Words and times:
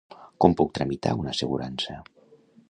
Com 0.45 0.55
puc 0.61 0.71
tramitar 0.79 1.13
una 1.19 1.31
assegurança? 1.37 1.99